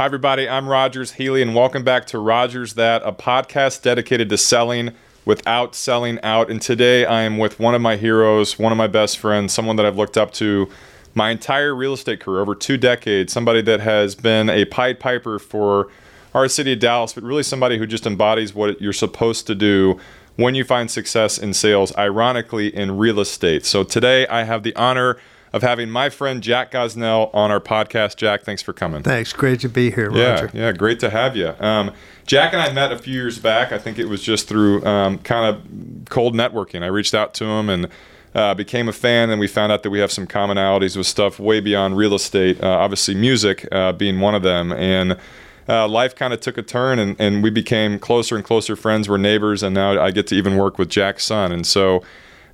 [0.00, 0.48] Hi, everybody.
[0.48, 4.92] I'm Rogers Healy, and welcome back to Rogers That, a podcast dedicated to selling
[5.26, 6.50] without selling out.
[6.50, 9.76] And today I am with one of my heroes, one of my best friends, someone
[9.76, 10.70] that I've looked up to
[11.14, 15.38] my entire real estate career, over two decades, somebody that has been a Pied Piper
[15.38, 15.88] for
[16.32, 20.00] our city of Dallas, but really somebody who just embodies what you're supposed to do
[20.36, 23.66] when you find success in sales, ironically, in real estate.
[23.66, 25.18] So today I have the honor
[25.52, 28.16] of having my friend Jack Gosnell on our podcast.
[28.16, 29.02] Jack, thanks for coming.
[29.02, 29.32] Thanks.
[29.32, 30.50] Great to be here, Roger.
[30.52, 31.54] Yeah, yeah, great to have you.
[31.58, 31.92] Um,
[32.26, 33.72] Jack and I met a few years back.
[33.72, 36.82] I think it was just through um, kind of cold networking.
[36.82, 37.88] I reached out to him and
[38.34, 41.40] uh, became a fan, and we found out that we have some commonalities with stuff
[41.40, 42.62] way beyond real estate.
[42.62, 45.16] Uh, obviously, music uh, being one of them, and
[45.68, 49.08] uh, life kind of took a turn, and, and we became closer and closer friends.
[49.08, 52.02] We're neighbors, and now I get to even work with Jack's son, and so.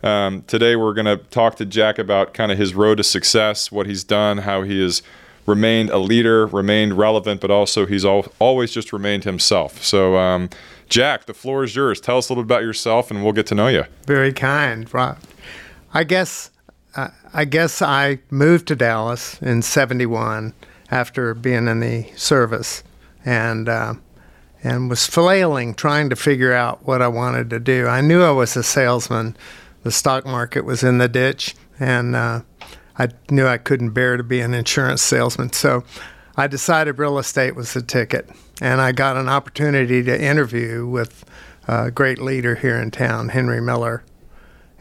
[0.07, 3.73] Um, today, we're going to talk to Jack about kind of his road to success,
[3.73, 5.03] what he's done, how he has
[5.47, 9.83] remained a leader, remained relevant, but also he's al- always just remained himself.
[9.83, 10.49] So, um,
[10.89, 12.01] Jack, the floor is yours.
[12.01, 13.83] Tell us a little bit about yourself, and we'll get to know you.
[14.07, 15.19] Very kind, Rob.
[15.93, 16.51] I guess
[16.95, 20.55] uh, I guess I moved to Dallas in '71
[20.89, 22.85] after being in the service,
[23.25, 23.95] and uh,
[24.63, 27.89] and was flailing trying to figure out what I wanted to do.
[27.89, 29.37] I knew I was a salesman
[29.87, 32.41] the stock market was in the ditch, and uh,
[32.99, 35.53] I knew I couldn't bear to be an insurance salesman.
[35.53, 35.85] So
[36.37, 38.29] I decided real estate was the ticket,
[38.61, 41.25] and I got an opportunity to interview with
[41.69, 44.03] a great leader here in town, Henry Miller,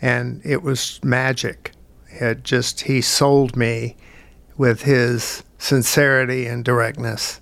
[0.01, 1.73] and it was magic.
[2.09, 3.95] It just he sold me
[4.57, 7.41] with his sincerity and directness,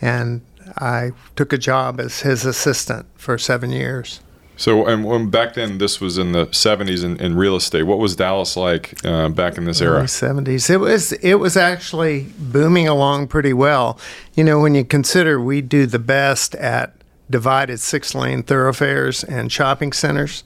[0.00, 0.40] and
[0.78, 4.20] I took a job as his assistant for seven years.
[4.56, 7.84] So, and when back then, this was in the '70s in, in real estate.
[7.84, 10.02] What was Dallas like uh, back in this era?
[10.04, 10.68] '70s.
[10.68, 13.98] It was it was actually booming along pretty well.
[14.34, 16.94] You know, when you consider we do the best at
[17.30, 20.44] divided six lane thoroughfares and shopping centers,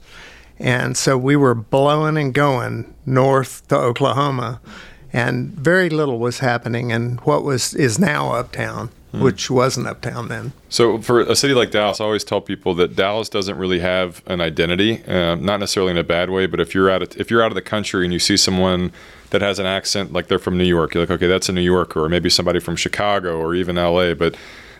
[0.57, 4.61] and so we were blowing and going north to Oklahoma,
[5.11, 9.21] and very little was happening in what was is now uptown mm.
[9.21, 10.53] which wasn't uptown then.
[10.69, 14.21] So for a city like Dallas, I always tell people that Dallas doesn't really have
[14.27, 17.31] an identity, uh, not necessarily in a bad way, but if you're out of, if
[17.31, 18.91] you're out of the country and you see someone
[19.29, 21.61] that has an accent like they're from New York, you're like, okay, that's a New
[21.61, 24.35] Yorker, or maybe somebody from Chicago or even LA, but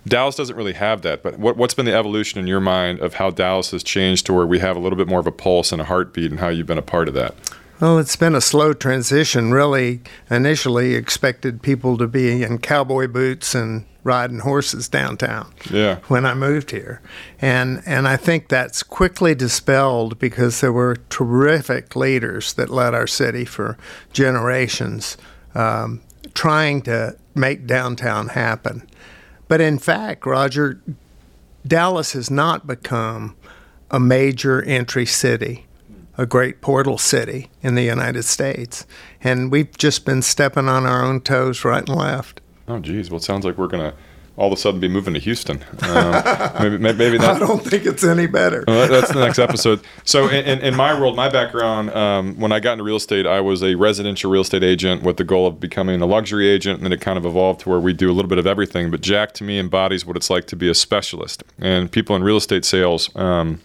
[0.07, 1.21] Dallas doesn't really have that.
[1.21, 4.33] But what, what's been the evolution in your mind of how Dallas has changed to
[4.33, 6.49] where we have a little bit more of a pulse and a heartbeat, and how
[6.49, 7.35] you've been a part of that?
[7.79, 9.51] Well, it's been a slow transition.
[9.51, 10.01] Really,
[10.31, 15.53] initially expected people to be in cowboy boots and riding horses downtown.
[15.69, 15.99] Yeah.
[16.07, 17.01] When I moved here,
[17.39, 23.05] and and I think that's quickly dispelled because there were terrific leaders that led our
[23.05, 23.77] city for
[24.11, 25.15] generations,
[25.53, 26.01] um,
[26.33, 28.89] trying to make downtown happen.
[29.47, 30.81] But in fact, Roger,
[31.65, 33.35] Dallas has not become
[33.91, 35.66] a major entry city
[36.17, 38.85] a great portal city in the United States.
[39.21, 42.41] And we've just been stepping on our own toes right and left.
[42.67, 43.09] Oh, geez.
[43.09, 43.97] Well, it sounds like we're going to
[44.37, 45.63] all of a sudden be moving to Houston.
[45.81, 46.23] Um,
[46.79, 48.63] maybe, maybe that, I don't think it's any better.
[48.67, 49.81] Well, that's the next episode.
[50.05, 53.25] So, in, in, in my world, my background, um, when I got into real estate,
[53.25, 56.77] I was a residential real estate agent with the goal of becoming a luxury agent,
[56.77, 58.91] and then it kind of evolved to where we do a little bit of everything.
[58.91, 61.43] But Jack, to me, embodies what it's like to be a specialist.
[61.57, 63.59] And people in real estate sales, um,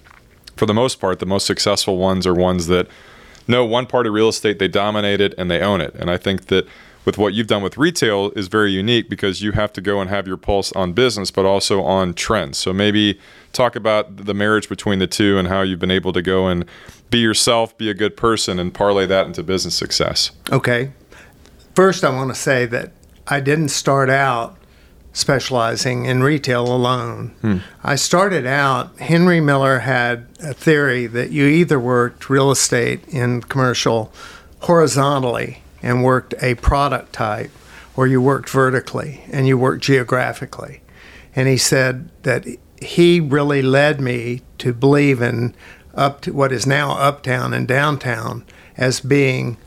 [0.56, 2.88] for the most part, the most successful ones are ones that
[3.48, 5.94] know one part of real estate, they dominate it, and they own it.
[5.94, 6.66] And I think that
[7.04, 10.08] with what you've done with retail is very unique because you have to go and
[10.08, 12.58] have your pulse on business, but also on trends.
[12.58, 13.18] So maybe
[13.52, 16.64] talk about the marriage between the two and how you've been able to go and
[17.10, 20.30] be yourself, be a good person, and parlay that into business success.
[20.50, 20.92] Okay.
[21.74, 22.92] First, I want to say that
[23.26, 24.56] I didn't start out
[25.12, 27.34] specializing in retail alone.
[27.42, 27.58] Hmm.
[27.84, 33.42] I started out, Henry Miller had a theory that you either worked real estate in
[33.42, 34.12] commercial
[34.60, 37.50] horizontally and worked a product type,
[37.94, 40.80] or you worked vertically and you worked geographically.
[41.34, 42.46] And he said that
[42.80, 45.54] he really led me to believe in
[45.94, 48.44] up to what is now uptown and downtown
[48.76, 49.58] as being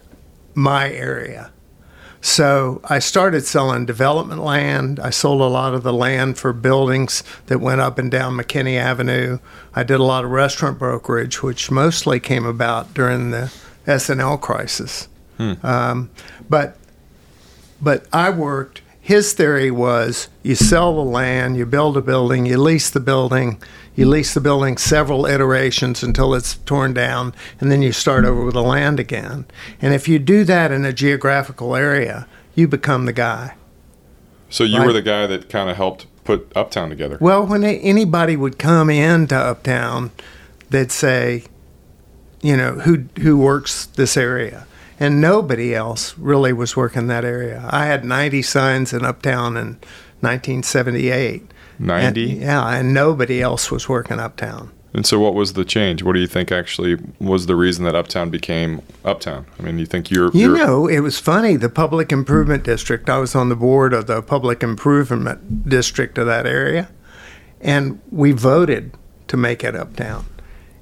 [0.54, 1.52] my area.
[2.26, 5.00] So I started selling development land.
[5.00, 8.80] I sold a lot of the land for buildings that went up and down McKinney
[8.80, 9.38] Avenue.
[9.76, 13.54] I did a lot of restaurant brokerage, which mostly came about during the
[13.86, 15.08] S&L crisis.
[15.38, 15.54] Hmm.
[15.62, 16.10] Um,
[16.50, 16.78] but
[17.80, 18.82] but I worked.
[19.00, 23.62] His theory was you sell the land, you build a building, you lease the building,
[23.96, 28.44] you lease the building several iterations until it's torn down, and then you start over
[28.44, 29.46] with the land again.
[29.82, 33.56] And if you do that in a geographical area, you become the guy.
[34.50, 34.88] So you Right.
[34.88, 37.18] were the guy that kind of helped put Uptown together.
[37.20, 40.12] Well, when they, anybody would come into Uptown,
[40.70, 41.44] they'd say,
[42.42, 44.66] you know, who who works this area,
[45.00, 47.68] and nobody else really was working that area.
[47.70, 49.78] I had 90 signs in Uptown in
[50.22, 51.52] 1978.
[51.78, 52.22] And- 90?
[52.22, 54.72] yeah, and nobody else was working Uptown.
[54.94, 56.04] And so, what was the change?
[56.04, 59.46] What do you think actually was the reason that Uptown became Uptown?
[59.60, 61.58] I mean, you think you're, You you're know, it was funny.
[61.58, 66.28] The Public Improvement District, I was on the board of the Public Improvement District of
[66.28, 66.88] that area,
[67.60, 68.94] and we voted
[69.28, 70.26] to make it uptown.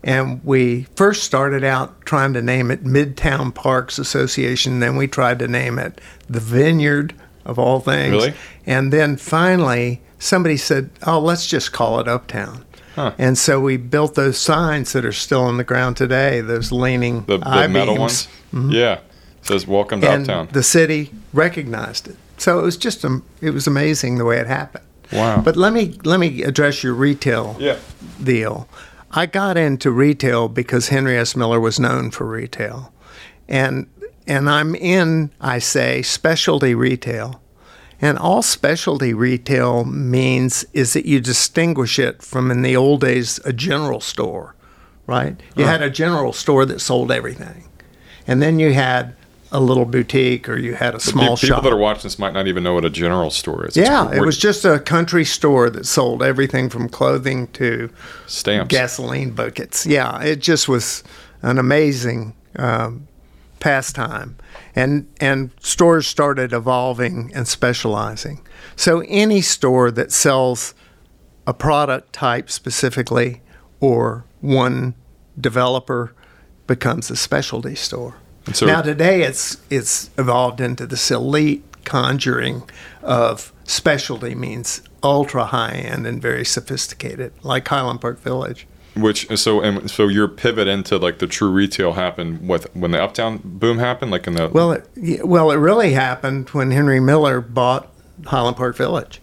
[0.03, 5.39] And we first started out trying to name it Midtown Parks Association, then we tried
[5.39, 5.99] to name it
[6.29, 8.13] the Vineyard of all things.
[8.13, 8.33] Really?
[8.65, 12.65] And then finally, somebody said, oh, let's just call it Uptown.
[12.95, 13.13] Huh.
[13.17, 17.23] And so we built those signs that are still on the ground today, those leaning
[17.25, 18.27] the, the metal ones?
[18.53, 18.99] Yeah.
[19.41, 22.15] says "Welcome to and Uptown." the city recognized it.
[22.37, 24.85] So it was just um, it was amazing the way it happened.
[25.11, 25.41] Wow.
[25.41, 27.79] But let me let me address your retail yeah.
[28.23, 28.67] deal.
[29.11, 31.35] I got into retail because Henry S.
[31.35, 32.91] Miller was known for retail,
[33.47, 33.87] and
[34.27, 37.41] and I'm in I say specialty retail,
[38.01, 43.39] and all specialty retail means is that you distinguish it from in the old days
[43.45, 44.55] a general store,
[45.07, 45.35] right?
[45.55, 45.71] You Huh.
[45.71, 47.65] had a general store that sold everything,
[48.27, 49.15] and then you had
[49.55, 51.47] a little boutique or you had a small people shop.
[51.47, 53.77] People that are watching this might not even know what a general store is.
[53.77, 57.91] Yeah, it was just a country store that sold everything from clothing to
[58.25, 58.71] stamps.
[58.73, 59.85] gasoline buckets.
[59.85, 61.03] Yeah, it just was
[61.43, 63.07] an amazing um,
[63.63, 64.35] pastime,
[64.75, 68.45] and and stores started evolving and specializing.
[68.75, 70.73] So any store that sells
[71.47, 73.41] a product type specifically
[73.79, 74.95] or one
[75.39, 76.13] developer
[76.67, 78.15] becomes a specialty store.
[78.51, 82.69] So- now today it's it's evolved into this elite conjuring
[83.01, 88.67] of specialty means ultra high end and very sophisticated, like Highland Park Village.
[88.95, 93.01] Which so and so your pivot into like the true retail happened with when the
[93.01, 94.87] Uptown boom happened, like in the Well, it,
[95.27, 97.91] well, it really happened when Henry Miller bought
[98.25, 99.19] Highland Park Village.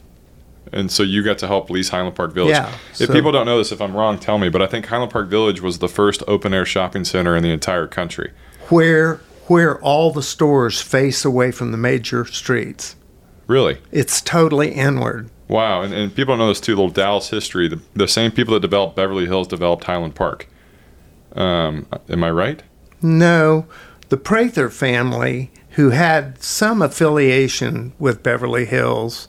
[0.73, 2.51] and so you got to help lease Highland Park Village.
[2.51, 4.49] Yeah, If so- people don't know this, if I'm wrong, tell me.
[4.49, 7.51] But I think Highland Park Village was the first open air shopping center in the
[7.51, 8.33] entire country.
[8.71, 12.95] where where all the stores face away from the major streets.
[13.49, 13.79] Really?
[13.91, 15.29] It's totally inward.
[15.51, 15.83] Wow.
[15.83, 16.73] And, and people don't know this too.
[16.77, 17.69] Little Dallas history.
[17.69, 20.49] The, the same people that developed Beverly Hills developed Highland Park.
[21.33, 22.63] Um, am I right?
[23.03, 23.67] No,
[24.09, 29.29] the Prather family, who had some affiliation with Beverly Hills,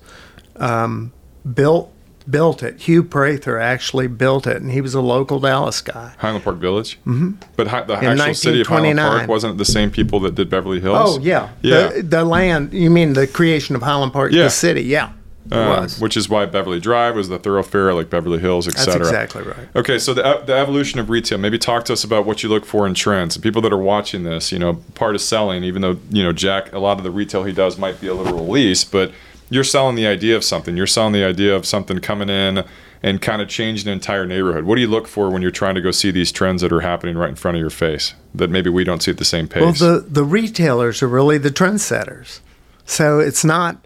[0.57, 1.11] um,
[1.53, 1.91] built
[2.29, 2.81] built it.
[2.81, 6.13] Hugh Prather actually built it, and he was a local Dallas guy.
[6.19, 6.97] Highland Park Village.
[7.05, 7.31] Mm-hmm.
[7.55, 10.49] But hi, the In actual city of Highland Park wasn't the same people that did
[10.49, 11.17] Beverly Hills.
[11.17, 11.87] Oh yeah, Yeah.
[11.87, 12.73] The, the land.
[12.73, 14.43] You mean the creation of Highland Park, Yeah.
[14.43, 14.83] the city?
[14.83, 15.11] Yeah,
[15.51, 18.99] Um, which is why Beverly Drive was the thoroughfare, like Beverly Hills, etc.
[18.99, 19.67] That's exactly right.
[19.75, 21.39] Okay, so the, the evolution of retail.
[21.39, 23.35] Maybe talk to us about what you look for in trends.
[23.35, 26.31] The people that are watching this, you know, part of selling, even though you know
[26.31, 29.11] Jack, a lot of the retail he does might be a little lease, but
[29.49, 30.77] you're selling the idea of something.
[30.77, 32.63] You're selling the idea of something coming in
[33.03, 34.63] and kind of changing an entire neighborhood.
[34.65, 36.81] What do you look for when you're trying to go see these trends that are
[36.81, 39.47] happening right in front of your face that maybe we don't see at the same
[39.47, 39.81] pace?
[39.81, 42.41] Well, the the retailers are really the trendsetters.
[42.85, 43.85] So it's not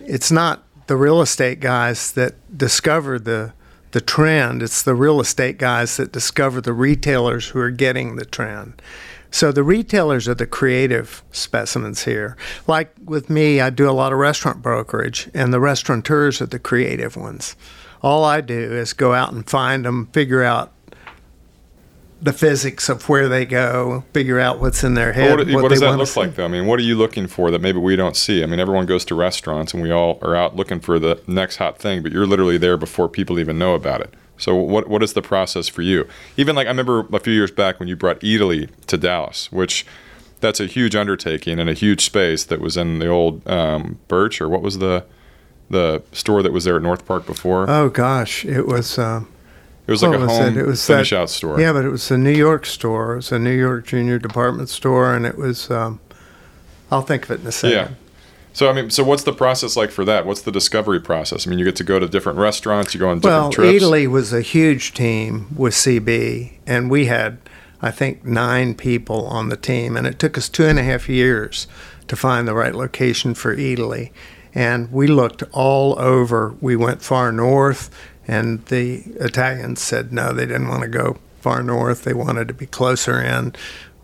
[0.00, 3.52] it's not the real estate guys that discover the
[3.92, 4.62] the trend.
[4.62, 8.82] It's the real estate guys that discover the retailers who are getting the trend.
[9.30, 12.36] So the retailers are the creative specimens here.
[12.66, 16.58] Like with me, I do a lot of restaurant brokerage, and the restaurateurs are the
[16.58, 17.56] creative ones.
[18.02, 20.72] All I do is go out and find them, figure out
[22.20, 25.38] the physics of where they go, figure out what's in their head.
[25.38, 26.46] What, what they does that look like, though?
[26.46, 28.42] I mean, what are you looking for that maybe we don't see?
[28.42, 31.56] I mean, everyone goes to restaurants and we all are out looking for the next
[31.56, 34.14] hot thing, but you're literally there before people even know about it.
[34.38, 36.06] So, what what is the process for you?
[36.36, 39.86] Even like I remember a few years back when you brought Eataly to Dallas, which
[40.40, 44.40] that's a huge undertaking and a huge space that was in the old um, Birch
[44.40, 45.04] or what was the
[45.70, 47.68] the store that was there at North Park before?
[47.68, 48.98] Oh gosh, it was.
[48.98, 49.28] Um,
[49.86, 50.60] it was like what a was home it?
[50.60, 51.60] It was finish that- out store.
[51.60, 53.12] yeah, but it was a New York store.
[53.14, 55.70] It was a New York junior department store, and it was.
[55.70, 56.00] Um,
[56.90, 57.76] I'll think of it in a second.
[57.76, 57.88] Yeah.
[58.52, 60.24] So I mean, so what's the process like for that?
[60.24, 61.46] What's the discovery process?
[61.46, 63.82] I mean, you get to go to different restaurants, you go on different Well, trips.
[63.84, 67.38] Eataly was a huge team with CB, and we had,
[67.82, 71.06] I think, nine people on the team, and it took us two and a half
[71.08, 71.66] years
[72.08, 74.10] to find the right location for Eataly.
[74.54, 76.54] And we looked all over.
[76.62, 77.90] We went far north,
[78.28, 82.04] and the Italians said no, they didn't want to go far north.
[82.04, 83.54] They wanted to be closer in.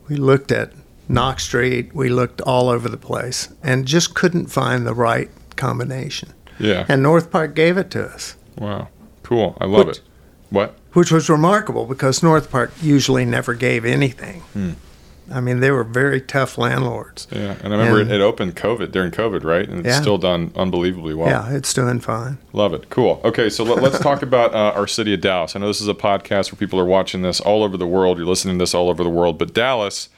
[0.08, 0.72] We looked at
[1.08, 1.94] Knox Street.
[1.94, 6.32] We looked all over the place, and just couldn't find the right combination.
[6.58, 6.86] Yeah.
[6.88, 8.88] And North Park gave it to us, Wow.
[9.22, 9.56] Cool.
[9.60, 10.02] I love Which- it.
[10.50, 10.74] What?
[10.92, 14.40] which was remarkable because North Park usually never gave anything.
[14.52, 14.72] Hmm.
[15.32, 17.26] I mean, they were very tough landlords.
[17.30, 17.54] Yeah.
[17.62, 19.68] And I remember And- it, it opened COVID during COVID, right?
[19.68, 20.00] And it's Yeah.
[20.00, 21.28] still done unbelievably well.
[21.28, 22.38] Yeah, it's doing fine.
[22.52, 22.90] Love it.
[22.90, 23.20] Cool.
[23.24, 25.56] Okay, so let, us talk about uh, our city of Dallas.
[25.56, 28.18] I know this is a podcast where people are watching this all over the world.
[28.18, 29.38] You're listening to this all over the world.
[29.38, 30.08] But Dallas,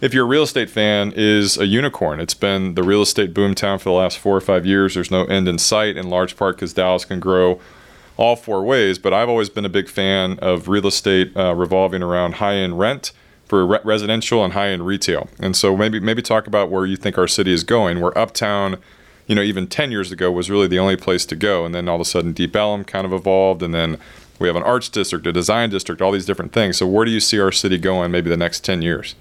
[0.00, 2.20] if you're a real estate fan, is a unicorn.
[2.20, 4.94] It's been the real estate boom town for the last four or five years.
[4.94, 7.60] There's no end in sight, in large part because Dallas can grow
[8.18, 8.98] all four ways.
[8.98, 12.78] But I've always been a big fan of real estate uh, revolving around high end
[12.78, 13.12] rent
[13.46, 15.28] for re- residential and high end retail.
[15.38, 18.00] And so maybe maybe talk about where you think our city is going.
[18.00, 18.78] Where uptown
[19.26, 21.64] you know, even 10 years ago was really the only place to go.
[21.64, 23.62] And then all of a sudden, Deep Ellum kind of evolved.
[23.62, 23.98] And then
[24.38, 26.76] we have an arts district, a design district, all these different things.
[26.76, 29.14] So, where do you see our city going maybe the next 10 years?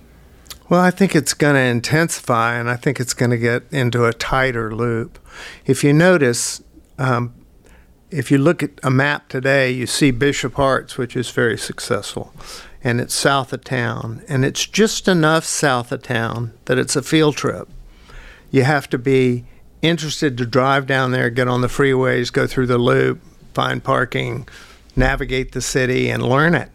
[0.68, 4.06] Well, I think it's going to intensify, and I think it's going to get into
[4.06, 5.20] a tighter loop.
[5.66, 6.64] If you notice,
[6.98, 7.36] um,
[8.10, 12.34] if you look at a map today, you see Bishop Arts, which is very successful,
[12.86, 17.02] and it's south of town, and it's just enough south of town that it's a
[17.02, 17.68] field trip.
[18.52, 19.44] You have to be
[19.82, 23.22] interested to drive down there, get on the freeways, go through the loop,
[23.56, 24.48] find parking,
[24.96, 26.70] navigate the city, and learn it.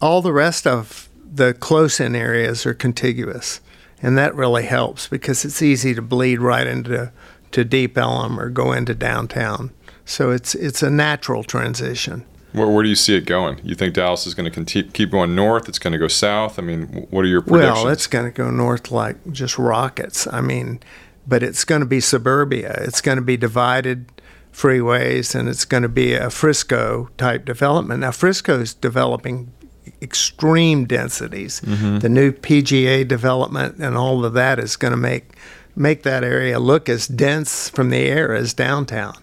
[0.00, 3.60] All the rest of the close in areas are contiguous,
[4.02, 7.12] and that really helps because it's easy to bleed right into
[7.52, 9.70] to Deep Ellum or go into downtown.
[10.04, 12.26] So it's it's a natural transition.
[12.52, 13.60] Where, where do you see it going?
[13.64, 15.68] You think Dallas is going to continue, keep going north?
[15.68, 16.58] It's going to go south?
[16.58, 17.84] I mean, what are your predictions?
[17.84, 20.26] Well, it's going to go north like just rockets.
[20.26, 20.80] I mean,
[21.26, 22.74] but it's going to be suburbia.
[22.80, 24.06] It's going to be divided
[24.52, 28.00] freeways, and it's going to be a Frisco type development.
[28.00, 29.52] Now, Frisco's developing
[30.00, 31.60] extreme densities.
[31.60, 31.98] Mm-hmm.
[31.98, 35.32] The new PGA development and all of that is going to make
[35.74, 39.16] make that area look as dense from the air as downtown.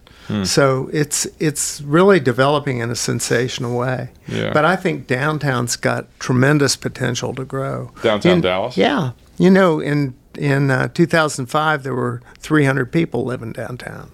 [0.43, 4.09] So it's it's really developing in a sensational way.
[4.27, 4.53] Yeah.
[4.53, 7.91] But I think downtown's got tremendous potential to grow.
[8.03, 8.77] Downtown In- Dallas?
[8.77, 9.11] Yeah.
[9.39, 14.11] You know, in in uh, 2005 there were 300 people living downtown.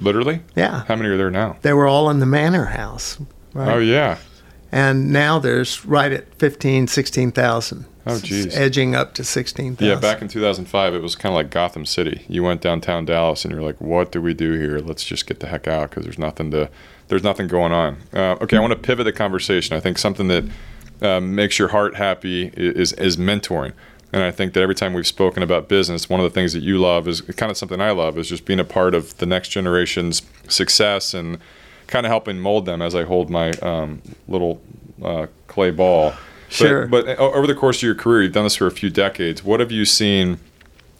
[0.00, 0.40] Literally?
[0.56, 0.84] Yeah.
[0.88, 1.56] How many are there now?
[1.62, 3.18] They were all in the Manor House.
[3.52, 3.72] Right?
[3.74, 4.18] Oh, yeah.
[4.74, 7.84] And now there's right at 15, 16,000.
[8.06, 8.56] Oh, geez.
[8.56, 9.86] Edging up to 16,000.
[9.86, 12.26] Yeah, back in 2005, it was kind of like Gotham City.
[12.28, 14.80] You went downtown Dallas, and you're like, "What do we do here?
[14.80, 16.68] Let's just get the heck out because there's nothing to,
[17.06, 19.76] there's nothing going on." Uh, okay, I want to pivot the conversation.
[19.76, 20.44] I think something that
[21.00, 23.74] um, makes your heart happy is is mentoring,
[24.12, 26.64] and I think that every time we've spoken about business, one of the things that
[26.64, 29.26] you love is kind of something I love is just being a part of the
[29.26, 31.38] next generation's success and
[31.86, 34.60] kind of helping mold them as I hold my um, little
[35.02, 36.12] uh, clay ball.
[36.48, 36.86] Sure.
[36.86, 39.42] But, but over the course of your career, you've done this for a few decades.
[39.42, 40.38] What have you seen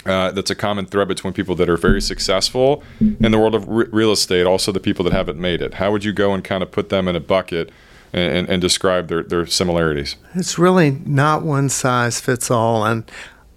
[0.04, 3.66] uh, that's a common thread between people that are very successful in the world of
[3.68, 5.74] re- real estate, also the people that haven't made it?
[5.74, 7.70] How would you go and kind of put them in a bucket
[8.12, 10.16] and, and, and describe their, their similarities?
[10.34, 12.84] It's really not one size fits all.
[12.84, 13.10] And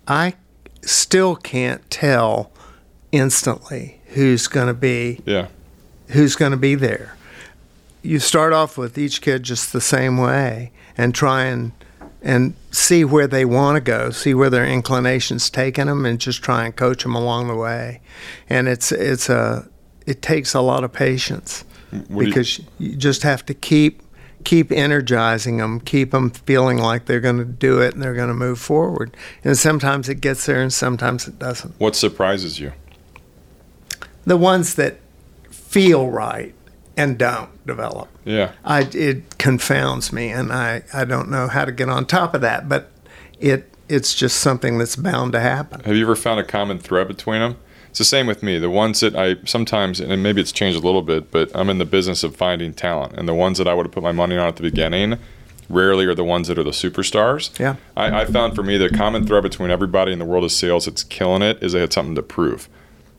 [0.07, 0.35] I
[0.83, 2.51] still can't tell
[3.11, 5.47] instantly who's going to be Yeah.
[6.09, 7.15] who's going to be there.
[8.07, 11.73] You start off with each kid just the same way and try and
[12.21, 16.41] and see where they want to go, see where their inclinations taking them, and just
[16.41, 17.99] try and coach them along the way.
[18.49, 19.67] And it's it's a
[20.05, 24.01] it takes a lot of patience What do you- because you just have to keep
[24.45, 28.29] keep energizing them, keep them feeling like they're going to do it and they're going
[28.29, 29.17] to move forward.
[29.43, 31.77] And sometimes it gets there, and sometimes it doesn't.
[31.77, 32.71] what surprises you?
[34.25, 34.99] The ones that
[35.51, 36.53] feel right
[36.97, 38.09] and don't develop.
[38.25, 38.51] Yeah.
[38.65, 42.41] I, it confounds me, and I, I don't know how to get on top of
[42.41, 42.67] that.
[42.67, 42.91] But
[43.39, 45.81] it it's just something that's bound to happen.
[45.81, 47.57] Have you ever found a common thread between them?
[47.89, 48.59] It's the same with me.
[48.59, 51.77] The ones that I sometimes, and maybe it's changed a little bit, but I'm in
[51.77, 53.13] the business of finding talent.
[53.13, 55.17] And the ones that I would have put my money on at the beginning
[55.69, 57.57] rarely are the ones that are the superstars.
[57.59, 57.75] Yeah.
[57.95, 60.85] I, I found for me the common thread between everybody in the world of sales
[60.85, 62.69] that's killing it is they had something to prove.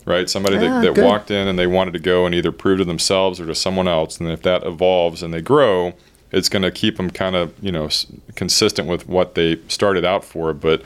[0.05, 0.29] Right?
[0.31, 1.05] Somebody Ah, that, that good.
[1.05, 3.87] walked in and they wanted to go and either prove to themselves or to someone
[3.89, 4.19] else.
[4.19, 5.93] And if that evolves and they grow,
[6.33, 10.05] it's going to keep them kind of, you know, s- consistent with what they started
[10.07, 10.55] out for.
[10.55, 10.83] But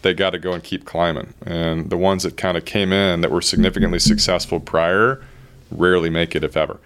[0.00, 1.34] they got to go and keep climbing.
[1.44, 5.22] And the ones that kind of came in that were significantly successful prior
[5.70, 6.78] rarely make it, if ever.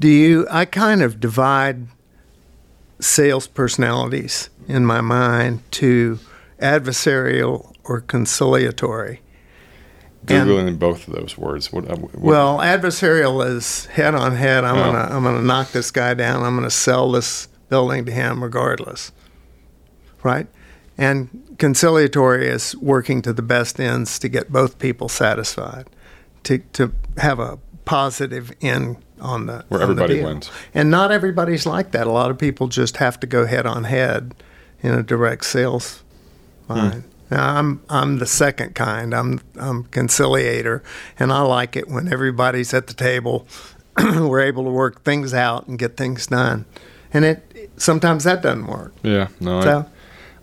[0.00, 0.46] Do you?
[0.50, 1.86] I kind of divide
[3.00, 6.18] sales personalities in my mind to
[6.60, 9.20] adversarial or conciliatory.
[10.26, 11.72] And- Googling both of those words.
[11.72, 14.64] What, uh, what, Well, adversarial is head on head.
[14.64, 14.84] I'm Oh.
[14.92, 16.42] gonna I'm gonna knock this guy down.
[16.42, 19.12] I'm gonna sell this building to him regardless.
[20.22, 20.46] Right?
[20.96, 25.86] And conciliatory is working to the best ends to get both people satisfied.
[26.44, 30.26] To to have a positive end on the Where on the everybody deal.
[30.26, 30.50] wins.
[30.74, 32.06] And not everybody's like that.
[32.06, 34.34] A lot of people just have to go head on head
[34.82, 36.02] in a direct sales
[36.68, 37.04] line.
[37.30, 39.14] Now, I'm I'm the second kind.
[39.14, 40.82] I'm I'm conciliator,
[41.18, 43.46] and I like it when everybody's at the table.
[43.98, 46.64] We're able to work things out and get things done,
[47.12, 48.94] and it sometimes that doesn't work.
[49.02, 49.86] Yeah, no, So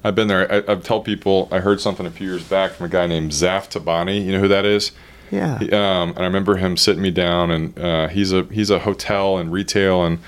[0.03, 0.51] I, I've been there.
[0.51, 3.31] I, I've tell people I heard something a few years back from a guy named
[3.31, 4.23] Zaf Tabani.
[4.23, 4.91] You know who that is?
[5.31, 8.69] yeah, He, um, and I remember him sitting me down, and uh, he's a he's
[8.69, 10.19] a hotel and retail, and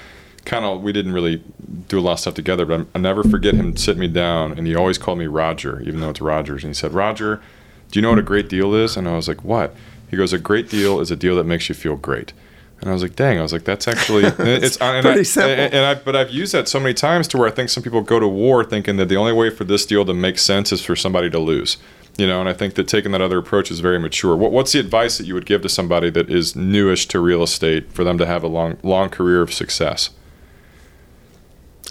[0.47, 1.43] kind of we didn't really
[1.87, 2.65] do a lot of stuff together.
[2.65, 5.81] But I'm, I'll never forget him sitting me down, and he always called me Roger,
[5.81, 6.63] even though it's Rogers.
[6.63, 7.41] And he said, "Roger,
[7.91, 9.75] do you know what a great deal is?" And I was like, "What?"
[10.09, 12.33] He goes, "A great deal is a deal that makes you feel great."
[12.79, 15.51] And I was like, "Dang!" I was like, "That's actually it's and pretty I, simple.
[15.51, 17.83] And, and I, but I've used that so many times to where I think some
[17.83, 20.71] people go to war thinking that the only way for this deal to make sense
[20.71, 21.77] is for somebody to lose.
[22.17, 24.35] You know, and I think that taking that other approach is very mature.
[24.35, 27.43] What, what's the advice that you would give to somebody that is newish to real
[27.43, 30.09] estate for them to have a long, long career of success?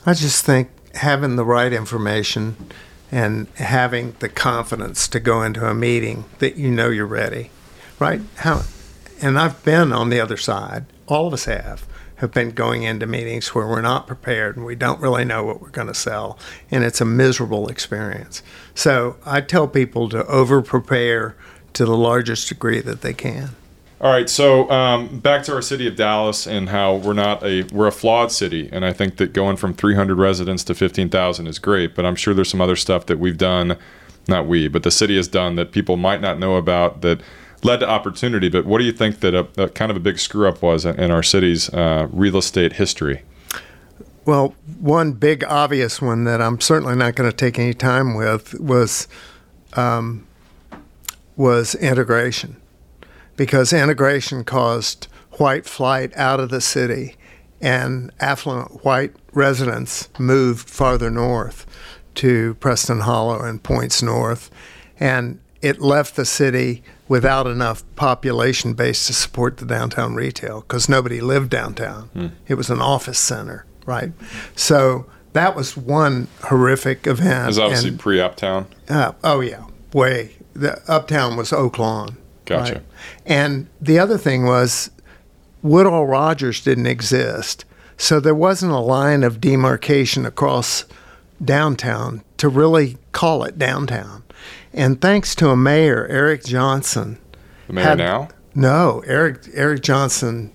[0.09, 2.57] I just think having the right information
[3.11, 7.51] and having the confidence to go into a meeting that you know you're ready,
[7.99, 8.21] right?
[8.37, 8.63] How,
[9.21, 10.87] and I've been on the other side.
[11.09, 11.87] All of us have
[12.17, 15.61] have been going into meetings where we're not prepared and we don't really know what
[15.61, 16.39] we're going to sell,
[16.71, 18.45] and it's a miserable experience.
[18.77, 21.35] So I tell people to over prepare
[21.73, 23.57] to the largest degree that they can.
[23.99, 27.63] All right, so um, back to our city of Dallas and how we're not a
[27.73, 31.59] we're a flawed city, and I think that going from 300 residents to 15,000 is
[31.59, 31.95] great.
[31.95, 33.79] But I'm sure there's some other stuff that we've done,
[34.29, 37.23] not we, but the city has done that people might not know about that
[37.63, 38.51] led to opportunity.
[38.51, 40.85] But what do you think that a, a kind of a big screw up was
[40.85, 43.23] in our city's uh, real estate history?
[44.27, 48.59] Well, one big obvious one that I'm certainly not going to take any time with
[48.61, 49.09] was
[49.75, 50.27] um,
[51.37, 52.57] was integration,
[53.37, 57.17] because integration caused white flight out of the city,
[57.61, 61.67] and affluent white residents moved farther north
[62.17, 64.51] to Preston Hollow and Points North,
[64.99, 70.89] and it left the city without enough population base to support the downtown retail because
[70.89, 72.33] nobody lived downtown.
[72.49, 74.13] It was an office center, right?
[74.55, 77.45] So that was one horrific event.
[77.45, 78.67] It was obviously pre Uptown.
[78.89, 80.37] uh, oh yeah, way.
[80.55, 82.17] The uptown was Oak Lawn.
[82.47, 82.83] Gotcha.
[83.27, 84.91] And the other thing was
[85.63, 87.65] Woodall Rodgers didn't exist,
[87.97, 90.85] so there wasn't a line of demarcation across
[91.45, 94.23] downtown to really call it downtown.
[94.73, 97.19] And thanks to a mayor, Erik Jonsson.
[97.67, 98.29] The mayor had- now.
[98.55, 100.51] No, Eric Erik Jonsson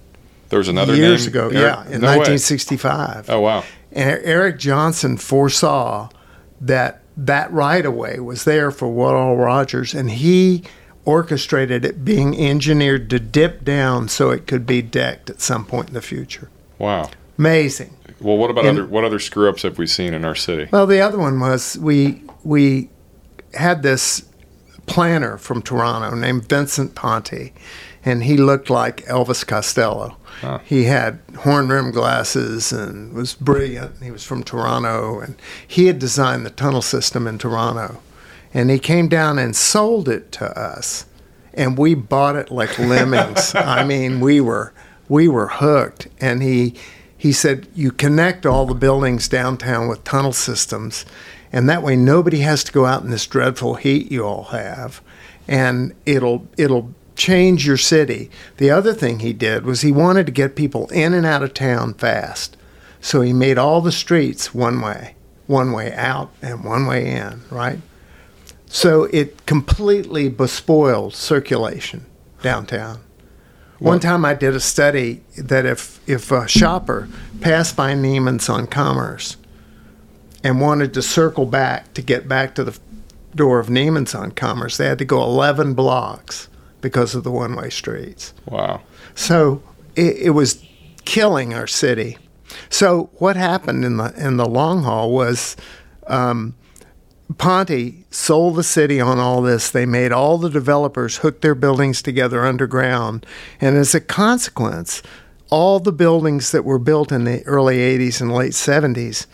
[0.49, 1.29] There was another years name.
[1.35, 1.49] ago.
[1.49, 2.17] Eric- yeah, in no way.
[2.17, 3.29] 1965.
[3.29, 3.63] Oh wow.
[3.91, 6.09] And Erik Jonsson foresaw
[6.61, 10.63] that that right of way was there for Woodall Rodgers, and he
[11.05, 15.87] orchestrated it being engineered to dip down so it could be decked at some point
[15.89, 16.49] in the future.
[16.77, 17.09] Wow.
[17.37, 17.95] Amazing.
[18.19, 20.67] Well, what about And- other what other screw ups have we seen in our city?
[20.71, 22.89] Well, the other one was we we
[23.53, 24.23] had this
[24.85, 27.51] planner from Toronto named Vincent Ponte,
[28.05, 30.17] and he looked like Elvis Costello.
[30.41, 30.59] Huh.
[30.63, 34.01] He had horn rimmed glasses and was brilliant.
[34.03, 35.35] He was from Toronto, and
[35.67, 38.01] he had designed the tunnel system in Toronto.
[38.53, 41.05] And he came down and sold it to us,
[41.53, 43.55] and we bought it like lemmings.
[43.55, 44.73] I mean, we were
[45.07, 46.07] we were hooked.
[46.19, 46.75] And he
[47.17, 51.05] he said, "You connect all the buildings downtown with tunnel systems,
[51.51, 55.01] and that way nobody has to go out in this dreadful heat you all have,
[55.47, 58.31] and it'll it'll." change your city.
[58.57, 61.53] The other thing he did was he wanted to get people in and out of
[61.53, 62.57] town fast.
[62.99, 67.41] So he made all the streets one way, one way out and one way in,
[67.51, 67.79] right?
[68.71, 72.05] So it completely bespoiled circulation
[72.41, 73.01] downtown.
[73.79, 77.09] One time I did a study that if, if a shopper
[77.41, 79.35] passed by Neiman's on Commerce
[80.43, 82.79] and wanted to circle back to get back to the
[83.35, 86.47] door of Neiman's on Commerce, they had to go 11 blocks
[86.79, 88.33] because of the one way streets.
[88.45, 88.81] Wow.
[89.15, 89.61] So
[89.95, 90.63] it, it was
[91.03, 92.17] killing our city.
[92.69, 95.57] So what happened in the in the long haul was
[96.07, 96.55] um,
[97.37, 99.69] Ponte sold the city on all this.
[99.69, 103.25] They made all the developers hook their buildings together underground,
[103.59, 105.01] and as a consequence,
[105.49, 109.27] all the buildings that were built in the early '80s and late '70s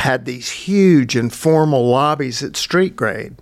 [0.00, 3.34] had these huge informal lobbies at street grade.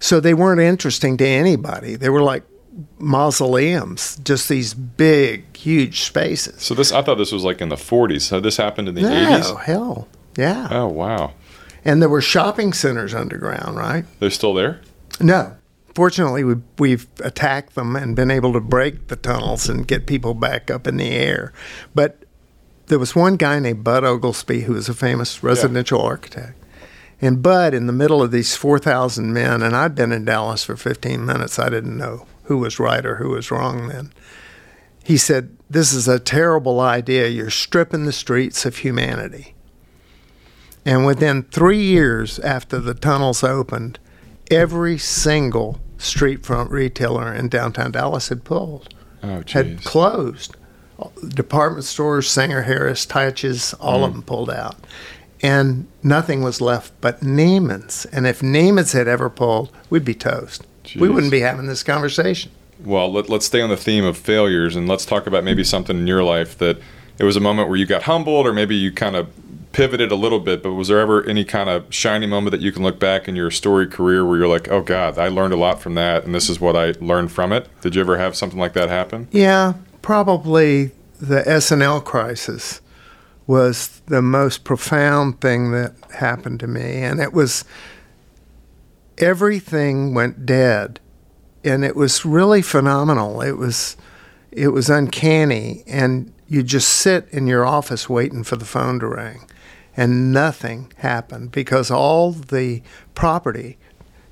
[0.00, 1.96] So they weren't interesting to anybody.
[1.96, 2.42] They were like
[2.98, 6.62] mausoleums, just these big, huge spaces.
[6.62, 8.22] So this, I thought this was like in the 40s.
[8.22, 9.60] So this happened in the No, 80s.
[9.64, 10.68] hell, yeah.
[10.70, 11.32] Oh wow,
[11.84, 14.04] And there were shopping centers underground, right?
[14.20, 14.80] they're still there.
[15.20, 15.56] No,
[15.94, 20.34] fortunately, we, we've attacked them and been able to break the tunnels and get people
[20.34, 21.52] back up in the air.
[21.94, 22.24] But
[22.86, 26.06] there was one guy named Bud Oglesby who was a famous residential yeah.
[26.06, 26.58] architect.
[27.20, 30.76] And Bud, in the middle of these 4,000 men, and I'd been in Dallas for
[30.76, 34.12] 15 minutes, I didn't know who was right or who was wrong then.
[35.04, 37.28] He said, This is a terrible idea.
[37.28, 39.54] You're stripping the streets of humanity.
[40.84, 43.98] And within three years after the tunnels opened,
[44.50, 48.92] every single street front retailer in downtown Dallas had pulled,
[49.22, 50.56] oh, had closed.
[51.28, 54.06] Department stores, Sanger Harris, Titche's, all mm.
[54.06, 54.76] of them pulled out.
[55.40, 58.04] And nothing was left but Neiman's.
[58.06, 60.64] And if Neiman's had ever pulled, we'd be toast.
[60.84, 61.00] Jeez.
[61.00, 62.52] We wouldn't be having this conversation.
[62.84, 65.96] Well, let, us stay on the theme of failures and let's talk about maybe something
[65.96, 66.78] in your life that
[67.18, 69.28] it was a moment where you got humbled or maybe you kind of
[69.72, 72.72] pivoted a little bit, but was there ever any kind of shiny moment that you
[72.72, 75.56] can look back in your story career where you're like, oh God, I learned a
[75.56, 77.68] lot from that, and this is what I learned from it?
[77.80, 79.28] Did you ever have something like that happen?
[79.30, 82.80] Yeah, probably the S&L crisis
[83.46, 87.64] was the most profound thing that happened to me, and it was
[89.18, 91.00] everything went dead,
[91.64, 93.40] and it was really phenomenal.
[93.40, 93.96] It was
[94.50, 99.06] it was uncanny, and you just sit in your office waiting for the phone to
[99.06, 99.48] ring
[99.96, 102.82] and nothing happened because all the
[103.14, 103.76] property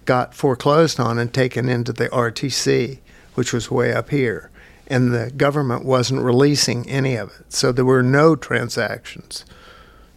[0.05, 2.99] got foreclosed on and taken into the RTC,
[3.35, 4.51] which was way up here.
[4.87, 7.53] And the government wasn't releasing any of it.
[7.53, 9.45] So there were no transactions,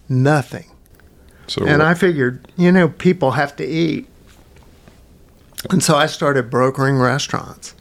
[0.10, 0.72] nothing.
[1.48, 4.08] So and I figured, you know, people have to eat.
[5.70, 7.76] And so I started brokering restaurants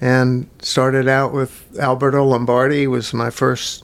[0.00, 3.83] and started out with Alberto Lombardi was my first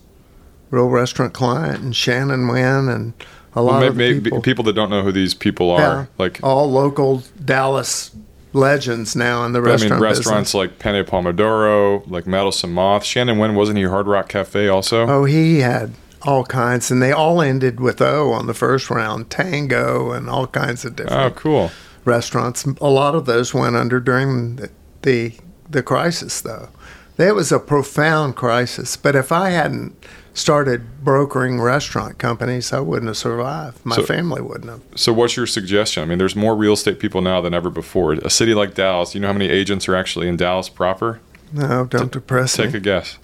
[0.71, 3.13] real restaurant client, and Shannon Wynn, and
[3.55, 4.43] a lot well, maybe, of people.
[4.43, 8.11] people that don't know who these people are, yeah, like all local Dallas
[8.53, 9.93] legends now in the restaurant.
[9.93, 10.55] I mean, restaurants business.
[10.55, 13.05] like Penne Pomodoro, like Meddlesome Moth.
[13.05, 15.07] Shannon Wynn wasn't he Hard Rock Cafe also?
[15.07, 19.31] Oh, he had all kinds, and they all ended with O on the first round,
[19.31, 21.21] Tango, and all kinds of different.
[21.21, 21.71] Oh, cool.
[22.05, 22.65] Restaurants.
[22.65, 24.71] A lot of those went under during the
[25.03, 25.35] the,
[25.69, 26.69] the crisis, though.
[27.17, 28.97] That was a profound crisis.
[28.97, 29.95] But if I hadn't
[30.35, 33.85] started brokering restaurant companies, I wouldn't have survived.
[33.85, 34.83] My so, family wouldn't have.
[34.95, 36.03] So, what's your suggestion?
[36.03, 38.13] I mean, there's more real estate people now than ever before.
[38.15, 41.21] A city like Dallas, you know how many agents are actually in Dallas proper?
[41.53, 42.73] No, don't T- depress take me.
[42.73, 43.19] Take a guess.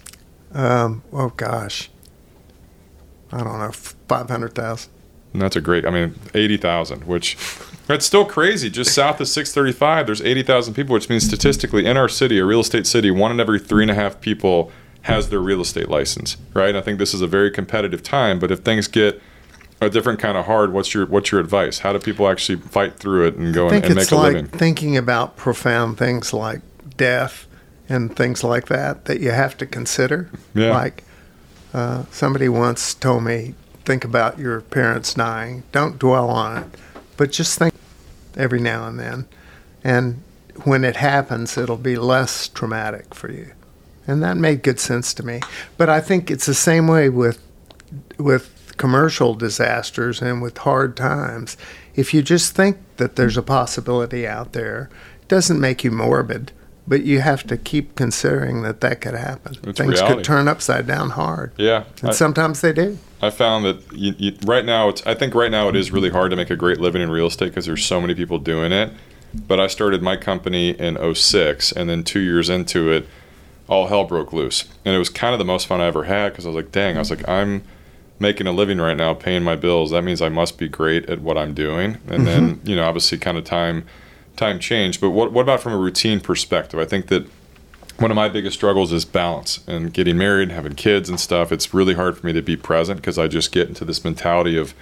[0.52, 1.90] Um, oh gosh,
[3.32, 4.92] I don't know, five hundred thousand.
[5.34, 5.84] That's a great.
[5.84, 7.36] I mean, eighty thousand, which
[7.86, 8.70] that's still crazy.
[8.70, 12.38] Just south of six thirty-five, there's eighty thousand people, which means statistically, in our city,
[12.38, 14.72] a real estate city, one in every three and a half people
[15.06, 16.74] has their real estate license, right?
[16.74, 19.22] I think this is a very competitive time, but if things get
[19.80, 21.78] a different kind of hard, what's your what's your advice?
[21.78, 24.02] How do people actually fight through it and go and, and make a living?
[24.02, 24.46] It's like living?
[24.46, 26.60] Thinking about profound things like
[26.96, 27.46] death
[27.88, 30.28] and things like that that you have to consider.
[30.54, 30.70] Yeah.
[30.70, 31.04] Like
[31.72, 35.62] uh, somebody once told me, think about your parents dying.
[35.70, 36.80] Don't dwell on it,
[37.16, 37.72] but just think
[38.36, 39.28] every now and then.
[39.84, 40.24] And
[40.64, 43.52] when it happens, it'll be less traumatic for you
[44.06, 45.40] and that made good sense to me.
[45.76, 47.42] But I think it's the same way with
[48.18, 51.56] with commercial disasters and with hard times.
[51.94, 54.90] If you just think that there's a possibility out there,
[55.22, 56.52] it doesn't make you morbid,
[56.86, 59.56] but you have to keep considering that that could happen.
[59.64, 60.14] It's Things reality.
[60.16, 61.52] could turn upside down hard.
[61.56, 62.98] Yeah, and I, sometimes they do.
[63.22, 66.10] I found that you, you, right now, it's, I think right now it is really
[66.10, 68.72] hard to make a great living in real estate because there's so many people doing
[68.72, 68.92] it.
[69.34, 73.06] But I started my company in 06, and then two years into it,
[73.68, 74.64] all hell broke loose.
[74.84, 76.72] And it was kind of the most fun I ever had because I was like,
[76.72, 77.62] dang, I was like, I'm
[78.18, 79.90] making a living right now, paying my bills.
[79.90, 81.98] That means I must be great at what I'm doing.
[82.06, 82.24] And mm-hmm.
[82.24, 83.84] then, you know, obviously kind of time
[84.36, 85.00] time changed.
[85.00, 86.78] But what what about from a routine perspective?
[86.78, 87.26] I think that
[87.98, 91.50] one of my biggest struggles is balance and getting married, having kids and stuff.
[91.50, 94.58] It's really hard for me to be present because I just get into this mentality
[94.58, 94.74] of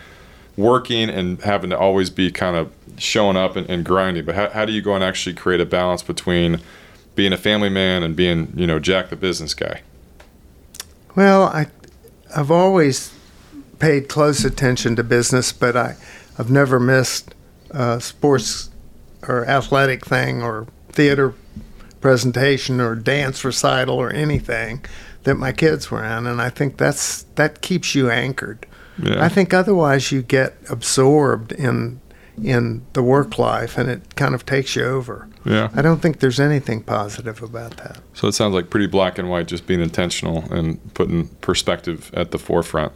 [0.56, 4.24] working and having to always be kind of showing up and, and grinding.
[4.24, 6.60] But how, how do you go and actually create a balance between
[7.14, 9.82] being a family man and being, you know, Jack the business guy?
[11.14, 11.66] Well, I,
[12.34, 13.12] I've always
[13.78, 15.96] paid close attention to business, but I,
[16.38, 17.34] I've never missed
[17.70, 18.70] a sports
[19.26, 21.34] or athletic thing or theater
[22.00, 24.84] presentation or dance recital or anything
[25.22, 28.66] that my kids were in, and I think that's that keeps you anchored.
[29.02, 29.24] Yeah.
[29.24, 32.00] I think otherwise you get absorbed in
[32.42, 35.28] in the work life and it kind of takes you over.
[35.44, 35.70] Yeah.
[35.74, 38.00] I don't think there's anything positive about that.
[38.14, 42.30] So it sounds like pretty black and white, just being intentional and putting perspective at
[42.30, 42.92] the forefront,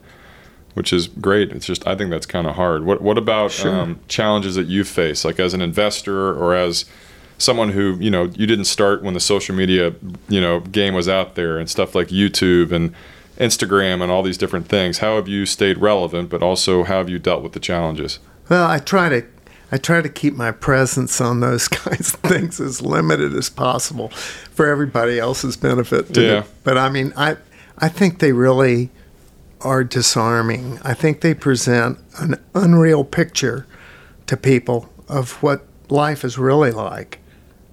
[0.74, 1.52] which is great.
[1.52, 2.84] It's just, I think that's kind of hard.
[2.84, 3.74] What, what about sure.
[3.74, 6.86] um, challenges that you face, like as an investor or as
[7.38, 9.94] someone who you know you didn't start when the social media
[10.28, 12.92] you know game was out there and stuff like YouTube and
[13.38, 14.98] Instagram and all these different things.
[14.98, 18.18] How have you stayed relevant, but also how have you dealt with the challenges?
[18.48, 19.22] Well, I try to
[19.70, 24.08] I try to keep my presence on those kinds of things as limited as possible
[24.08, 26.14] for everybody else's benefit.
[26.14, 26.22] Too.
[26.22, 26.44] Yeah.
[26.64, 27.36] But I mean, I
[27.78, 28.90] I think they really
[29.60, 30.78] are disarming.
[30.82, 33.66] I think they present an unreal picture
[34.26, 37.18] to people of what life is really like.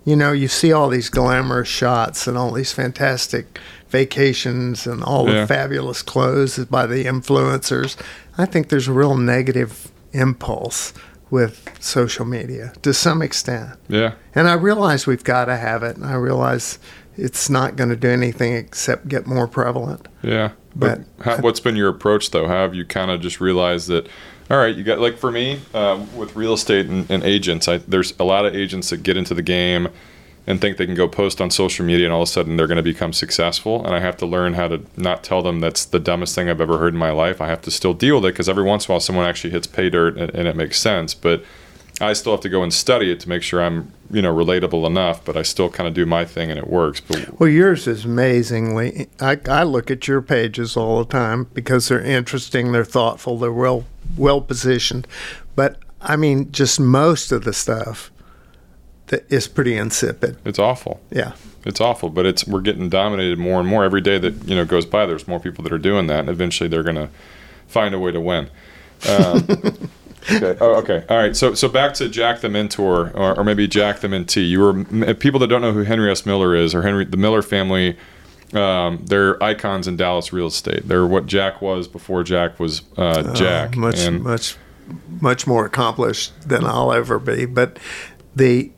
[0.03, 5.27] You know, you see all these glamorous shots and all these fantastic vacations and all
[5.29, 5.41] Yeah.
[5.41, 7.95] the fabulous clothes by the influencers.
[8.37, 10.93] I think there's a real negative impulse
[11.29, 13.79] with social media to some extent.
[13.87, 14.13] Yeah.
[14.33, 15.97] And I realize we've got to have it.
[15.97, 16.79] And I realize
[17.17, 20.07] it's not going to do anything except get more prevalent.
[20.21, 20.51] Yeah.
[20.75, 22.47] But how, what's been your approach though?
[22.47, 24.07] How have you kind of just realized that?
[24.49, 27.77] All right, you got like for me uh, with real estate and, and agents, I,
[27.77, 29.87] there's a lot of agents that get into the game
[30.47, 32.67] and think they can go post on social media and all of a sudden they're
[32.67, 33.83] going to become successful.
[33.85, 36.61] And I have to learn how to not tell them that's the dumbest thing I've
[36.61, 37.41] ever heard in my life.
[37.41, 39.51] I have to still deal with it because every once in a while someone actually
[39.51, 41.13] hits pay dirt and, and it makes sense.
[41.13, 41.43] But
[42.01, 44.85] I still have to go and study it to make sure I'm you know relatable
[44.85, 45.25] enough.
[45.25, 46.99] But I still kind of do my thing and it works.
[46.99, 49.07] But Well, yours is amazingly.
[49.19, 53.51] I, I look at your pages all the time because they're interesting, they're thoughtful, they're
[53.51, 55.07] well well positioned.
[55.55, 58.11] But I mean, just most of the stuff
[59.09, 60.37] is pretty insipid.
[60.45, 61.01] it's awful.
[61.11, 61.33] Yeah.
[61.65, 64.65] It's awful, but it's we're getting dominated more and more every day that you know
[64.65, 65.07] goes by.
[65.07, 67.09] There's more people that are doing that, and eventually they're going to
[67.67, 68.51] find a way to win.
[69.09, 69.47] Um,
[70.31, 70.57] okay.
[70.61, 71.03] Oh, okay.
[71.09, 71.35] All right.
[71.35, 74.47] So so back to Jack the Mentor, or, or maybe Jack the Mentee.
[74.47, 76.23] You were people that don't know who Henry S.
[76.23, 77.97] Miller is, or Henry the Miller family.
[78.53, 80.87] Um, they're icons in Dallas real estate.
[80.87, 83.75] They're what Jack was before Jack was uh, Jack.
[83.75, 84.57] Uh, much and much
[85.19, 87.45] much more accomplished than I'll ever be.
[87.45, 87.79] But
[88.35, 88.71] the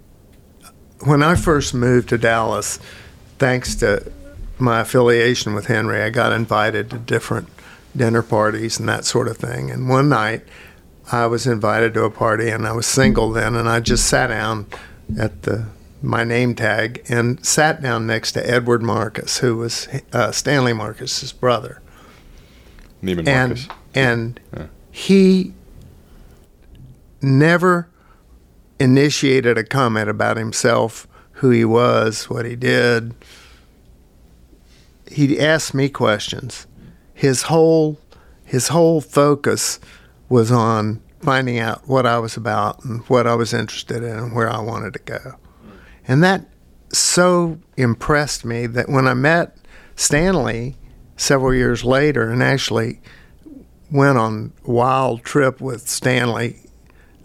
[1.01, 2.79] when I first moved to Dallas,
[3.39, 4.11] thanks to
[4.59, 7.47] my affiliation with Henry, I got invited to different
[7.95, 9.69] dinner parties and that sort of thing.
[9.71, 10.43] And one night,
[11.11, 14.27] I was invited to a party, and I was single then, and I just sat
[14.27, 14.65] down
[15.17, 15.67] at the
[16.01, 21.31] my name tag and sat down next to Edward Marcus, who was uh, Stanley Marcus's
[21.33, 21.81] brother
[23.01, 23.67] Neiman Marcus.
[23.67, 24.65] and and Yeah.
[24.91, 25.53] he
[27.21, 27.87] never
[28.79, 33.13] initiated a comment about himself, who he was, what he did.
[35.09, 36.67] He asked me questions.
[37.13, 37.99] His whole
[38.45, 39.79] his whole focus
[40.29, 44.33] was on finding out what I was about and what I was interested in and
[44.33, 45.35] where I wanted to go.
[46.07, 46.45] And that
[46.93, 49.57] so impressed me that when I met
[49.95, 50.75] Stanley
[51.17, 53.01] several years later and actually
[53.91, 56.59] went on a wild trip with Stanley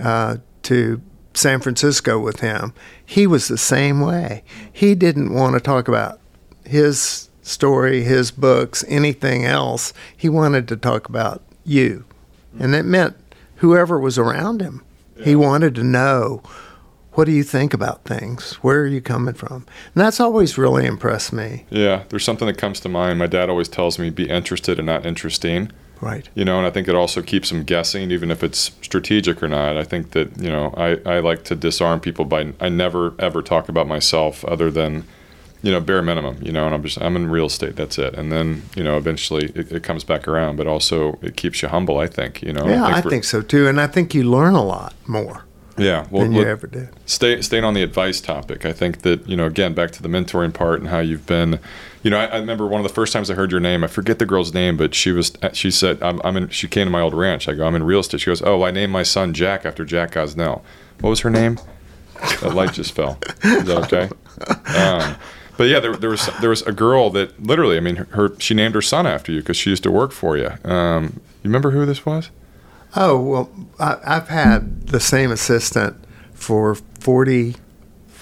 [0.01, 1.01] uh, to
[1.35, 2.73] San Francisco with him,
[3.05, 4.45] he was the same way.
[4.73, 6.21] He didn't want to talk about
[6.65, 9.93] his story, his books, anything else.
[10.17, 12.05] He wanted to talk about you.
[12.59, 13.17] And it meant
[13.57, 14.83] whoever was around him.
[15.23, 16.43] He wanted to know
[17.13, 18.55] what do you think about things?
[18.63, 19.67] Where are you coming from?
[19.95, 21.67] And that's always really impressed me.
[21.69, 23.19] Yeah, there's something that comes to mind.
[23.19, 25.71] My dad always tells me be interested and not interesting.
[26.03, 26.29] Right.
[26.35, 29.49] you know, and I think it also keeps them guessing, even if it's strategic or
[29.49, 29.77] not.
[29.79, 33.41] I think that you know, I, I like to disarm people by I never ever
[33.41, 35.05] talk about myself other than
[35.63, 38.15] you know bare minimum, you know, and I'm just I'm in real estate, that's it,
[38.15, 41.69] and then you know eventually it, it comes back around, but also it keeps you
[41.69, 41.99] humble.
[41.99, 42.67] I think you know.
[42.67, 43.69] Yeah, I we're- think so too.
[43.69, 45.45] And I think you learn a lot more
[45.79, 46.89] Yeah, well, than you look, ever did.
[47.07, 48.67] stay staying on the advice topic.
[48.67, 51.61] I think that you know again back to the mentoring part and how you've been.
[52.03, 53.85] You know, I, I remember one of the first times I heard your name.
[53.85, 55.33] I forget the girl's name, but she was.
[55.53, 57.49] She said, "I'm, I'm in." She came to my old ranch.
[57.49, 59.85] I go, "I'm in real estate." She goes, "Oh, I named my son Jack after
[59.85, 60.63] Jack Gosnell."
[61.01, 61.59] What was her name?
[62.41, 63.19] That light just fell.
[63.43, 64.09] Is that okay?
[64.77, 65.17] Um,
[65.57, 68.55] but yeah, there, there was there was a girl that literally, I mean, her, she
[68.55, 70.51] named her son after you because she used to work for you.
[70.65, 72.31] Um, you remember who this was?
[72.95, 75.97] Oh, well, I, I've had the same assistant
[76.35, 77.57] for 40,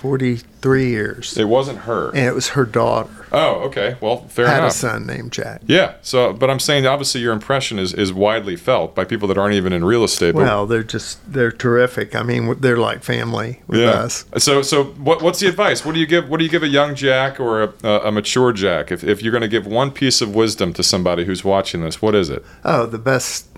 [0.00, 1.36] 43 years.
[1.36, 2.08] It wasn't her.
[2.08, 3.10] And it was her daughter.
[3.32, 3.98] Oh, okay.
[4.00, 4.70] Well, fair had enough.
[4.70, 5.60] a son named Jack.
[5.66, 5.96] Yeah.
[6.00, 9.56] So, but I'm saying obviously your impression is, is widely felt by people that aren't
[9.56, 10.32] even in real estate.
[10.32, 12.14] But Well, they're just, they're terrific.
[12.14, 13.90] I mean, they're like family with yeah.
[13.90, 14.24] us.
[14.38, 15.84] So, so what, what's the advice?
[15.84, 16.30] What do you give?
[16.30, 18.90] What do you give a young Jack or a, a, a mature Jack?
[18.90, 22.00] If, if you're going to give one piece of wisdom to somebody who's watching this,
[22.00, 22.42] what is it?
[22.64, 23.48] Oh, the best.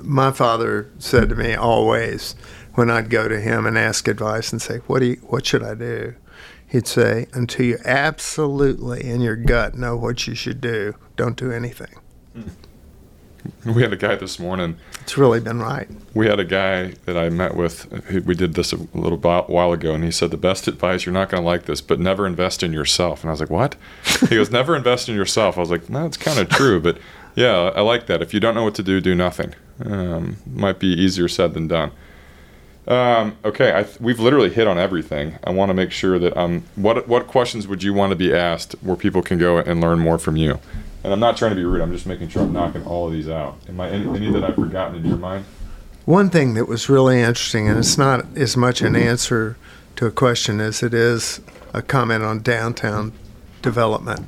[0.00, 2.34] My father said to me always
[2.74, 5.62] when I'd go to him and ask advice and say, "What do you, what should
[5.62, 6.14] I do?"
[6.66, 11.50] He'd say, "Until you absolutely in your gut know what you should do, don't do
[11.50, 11.94] anything."
[13.64, 14.76] We had a guy this morning.
[15.02, 15.88] It's really been right.
[16.14, 17.86] We had a guy that I met with.
[18.24, 21.04] We did this a little while ago, and he said the best advice.
[21.04, 23.22] You're not going to like this, but never invest in yourself.
[23.22, 23.76] And I was like, what?
[24.28, 25.58] He goes, never invest in yourself.
[25.58, 26.98] I was like, no, it's kind of true, but
[27.34, 28.22] yeah, I like that.
[28.22, 29.54] If you don't know what to do, do nothing.
[29.84, 31.90] Um, might be easier said than done.
[32.86, 35.38] Um, okay, th- we've literally hit on everything.
[35.44, 38.34] I want to make sure that um, what what questions would you want to be
[38.34, 40.60] asked where people can go and learn more from you?
[41.02, 41.80] And I'm not trying to be rude.
[41.80, 43.56] I'm just making sure I'm knocking all of these out.
[43.68, 45.44] Am I any, any that I've forgotten in your mind?
[46.04, 49.56] One thing that was really interesting, and it's not as much an answer
[49.96, 51.40] to a question as it is
[51.72, 53.12] a comment on downtown
[53.62, 54.26] development.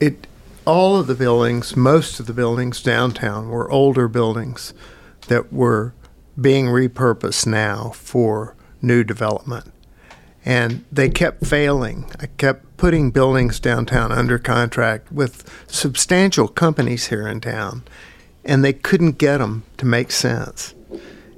[0.00, 0.26] It
[0.66, 4.74] all of the buildings, most of the buildings downtown were older buildings
[5.28, 5.94] that were
[6.40, 9.72] being repurposed now for new development.
[10.44, 12.10] And they kept failing.
[12.18, 17.84] I kept putting buildings downtown under contract with substantial companies here in town,
[18.44, 20.74] and they couldn't get them to make sense.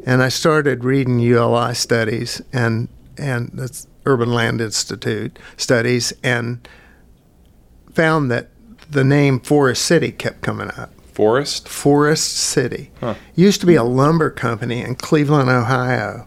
[0.07, 2.89] And I started reading ULI studies and
[3.19, 6.67] and that's Urban Land Institute studies, and
[7.93, 8.49] found that
[8.91, 10.93] the name Forest City kept coming up.
[11.13, 11.69] Forest.
[11.69, 12.91] Forest City.
[13.01, 13.15] Huh.
[13.35, 16.27] Used to be a lumber company in Cleveland, Ohio,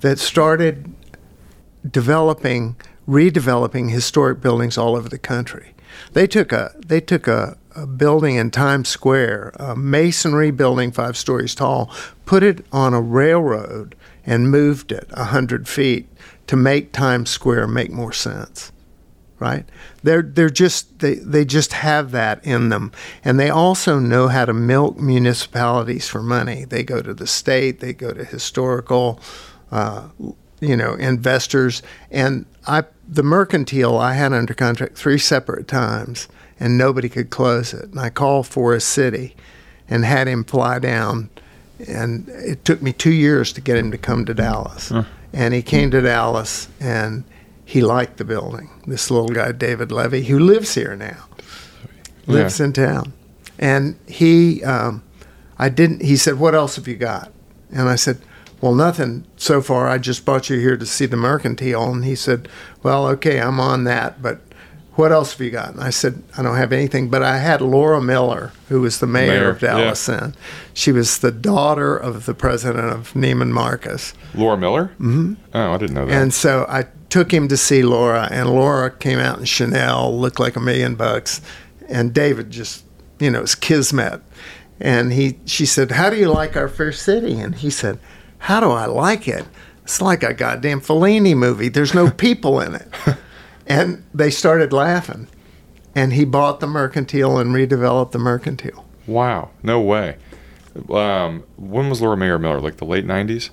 [0.00, 0.94] that started
[1.88, 2.76] developing,
[3.08, 5.74] redeveloping historic buildings all over the country.
[6.12, 11.16] They took a they took a, a building in Times Square, a masonry building five
[11.16, 11.92] stories tall,
[12.24, 16.08] put it on a railroad and moved it a hundred feet
[16.46, 18.72] to make Times Square make more sense
[19.40, 19.64] right?
[20.02, 22.92] They're they're just they, they just have that in them,
[23.24, 26.64] and they also know how to milk municipalities for money.
[26.64, 29.18] They go to the state, they go to historical,
[29.72, 30.08] uh,
[30.60, 36.28] you know, investors, and I the mercantile I had under contract three separate times,
[36.60, 37.90] and nobody could close it.
[37.90, 39.34] And I called Forest City,
[39.88, 41.30] and had him fly down,
[41.88, 44.90] and it took me two years to get him to come to Dallas,
[45.32, 47.24] and he came to Dallas and
[47.70, 48.68] he liked the building.
[48.84, 51.28] This little guy, David Levy, who lives here now,
[52.26, 53.12] lives in town,
[53.60, 55.04] and he, um,
[55.56, 56.02] I didn't.
[56.02, 57.30] He said, "What else have you got?"
[57.70, 58.18] And I said,
[58.60, 59.86] "Well, nothing so far.
[59.86, 62.48] I just brought you here to see the mercantile." And he said,
[62.82, 64.40] "Well, okay, I'm on that, but."
[64.96, 65.70] What else have you got?
[65.70, 69.06] And I said, I don't have anything, but I had Laura Miller, who was the
[69.06, 70.34] mayor, Mayor, of Dallas then.
[70.74, 74.12] She was the daughter of the president of Neiman Marcus.
[74.34, 74.86] Laura Miller.
[75.00, 75.34] Mm-hmm.
[75.54, 76.12] Oh, I didn't know that.
[76.12, 80.40] And so I took him to see Laura, and Laura came out in Chanel, looked
[80.40, 81.40] like a million bucks,
[81.88, 82.84] and David just,
[83.18, 84.22] you know, it's kismet.
[84.78, 87.98] And he, she said, "How do you like our fair city?" And he said,
[88.38, 89.44] "How do I like it?
[89.82, 91.68] It's like a goddamn Fellini movie.
[91.68, 92.88] There's no people in it."
[93.66, 95.28] and they started laughing,
[95.94, 98.86] and he bought the mercantile and redeveloped the mercantile.
[99.06, 100.16] wow, no way.
[100.88, 102.60] Um, when was Laura Mayer Miller?
[102.60, 103.50] Like the late '90s.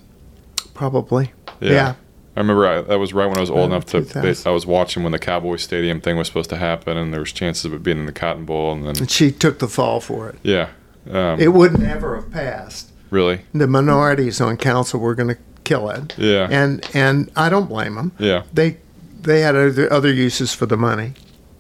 [0.74, 1.34] Probably.
[1.60, 1.96] Yeah.
[2.38, 4.02] I remember I, that was right when I was old enough to.
[4.04, 4.48] 2000.
[4.50, 7.32] I was watching when the Cowboy Stadium thing was supposed to happen, and there was
[7.32, 10.00] chances of it being in the Cotton Bowl, and then And she took the fall
[10.00, 10.36] for it.
[10.44, 10.70] yeah,
[11.12, 12.92] um, It would never have passed.
[13.10, 16.14] really, the minorities on council were going to kill it.
[16.18, 16.48] Yeah.
[16.50, 18.12] And and I don't blame them.
[18.20, 18.78] yeah, They
[19.22, 21.14] they had other other uses for the money.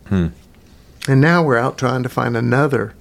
[0.09, 0.27] Hmm.
[1.09, 2.93] And now we're out trying to find another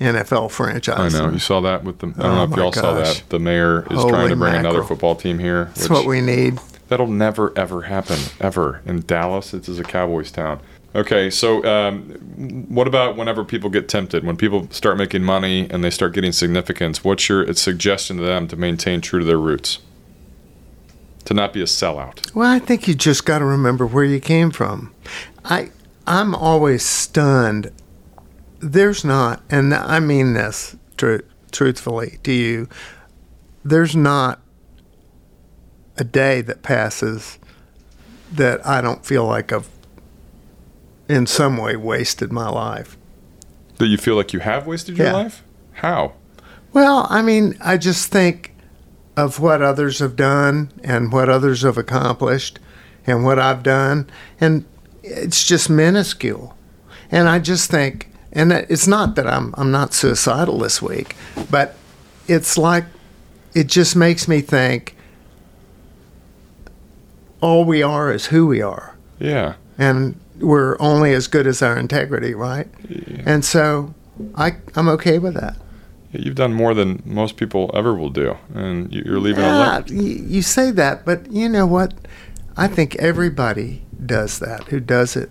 [0.00, 1.14] NFL franchise.
[1.14, 1.32] I know.
[1.32, 2.08] You saw that with the.
[2.08, 3.22] I don't Oh know if y'all saw that.
[3.28, 5.66] The mayor is Holy trying to bring another football team here.
[5.76, 6.58] That's what we need.
[6.92, 9.54] That'll never ever happen ever in Dallas.
[9.54, 10.60] It is a Cowboys town.
[10.94, 12.02] Okay, so um,
[12.68, 14.24] what about whenever people get tempted?
[14.24, 18.46] When people start making money and they start getting significance, what's your suggestion to them
[18.48, 19.78] to maintain true to their roots?
[21.24, 22.34] To not be a sellout.
[22.34, 24.94] Well, I think you just got to remember where you came from.
[25.46, 25.70] I
[26.06, 27.70] I'm always stunned.
[28.60, 32.68] There's not, and I mean this tru- truthfully to you.
[33.64, 34.42] There's not
[35.96, 37.38] a day that passes
[38.32, 39.68] that I don't feel like I've,
[41.08, 42.96] in some way, wasted my life.
[43.78, 45.12] That you feel like you have wasted your Yeah.
[45.12, 45.42] life?
[45.74, 46.12] How?
[46.72, 48.54] Well, I mean, I just think
[49.16, 52.58] of what others have done and what others have accomplished
[53.06, 54.08] and what I've done,
[54.40, 54.64] and
[55.02, 56.56] it's just minuscule.
[57.10, 61.14] And I just think, and it's not that I'm I'm not suicidal this week,
[61.50, 61.76] but
[62.26, 62.84] it's like
[63.54, 64.96] it just makes me think
[67.42, 69.54] all we are is who we are Yeah.
[69.78, 72.66] and we're only as good as our integrity, right?
[73.26, 73.94] And so
[74.34, 75.56] I I'm okay with that.
[76.12, 79.76] You've done more than most people ever will do, and you- you're leaving a Yeah,
[79.78, 81.94] le- you, you say that, but you know what?
[82.56, 85.30] I think everybody does that who does it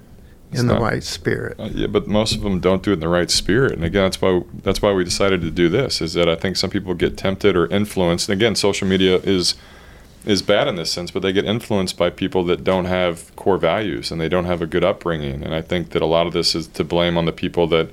[0.52, 1.56] in the not- right spirit.
[1.60, 3.74] Uh, yeah, but most of them don't do it in the right spirit.
[3.74, 6.02] And again, that's why that's why we decided to do this.
[6.02, 8.28] Is that I think some people get tempted or influenced.
[8.30, 9.54] And again, social media is
[10.26, 13.58] is bad in this sense, but they get influenced by people that don't have core
[13.58, 15.44] values and they don't have a good upbringing.
[15.44, 17.90] And I think that a lot of this is to blame on the people that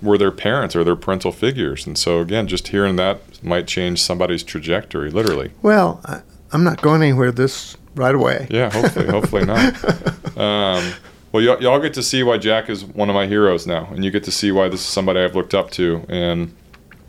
[0.00, 1.86] were their parents or their parental figures.
[1.86, 5.50] And so again, just hearing that might change somebody's trajectory, literally.
[5.60, 8.46] Well, I, I'm not going anywhere this right away.
[8.50, 9.74] Yeah, hopefully, hopefully not.
[10.38, 10.92] Um,
[11.32, 14.04] well, y'all, y'all get to see why Jack is one of my heroes now, and
[14.04, 16.06] you get to see why this is somebody I've looked up to.
[16.08, 16.54] And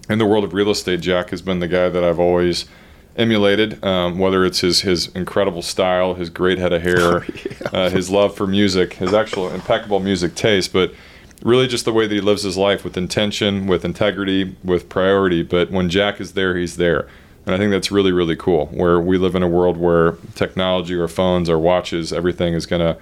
[0.10, 2.66] in the world of real estate, Jack has been the guy that I've always
[3.20, 3.84] emulated.
[3.84, 7.26] Um, whether it's his his incredible style, his great head of hair,
[7.74, 10.94] uh, his love for music, his actual impeccable music taste, but
[11.44, 15.44] really just the way that he lives his life with intention, with integrity, with priority.
[15.44, 17.08] But when Jack is there, he's there.
[17.46, 18.68] And I think that's really, really cool.
[18.68, 22.82] Where we live in a world where technology, our phones, our watches, everything is going
[22.82, 22.98] to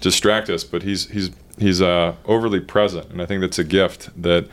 [0.00, 0.64] distract us.
[0.64, 4.46] But he's he's he's uh, overly present, and I think that's a gift that